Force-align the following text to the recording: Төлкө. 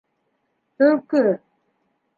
Төлкө. 0.79 1.25